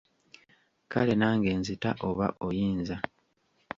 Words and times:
Kale 0.91 1.13
nange 1.21 1.49
nzita 1.59 1.89
oba 2.09 2.27
oyinza. 2.47 2.97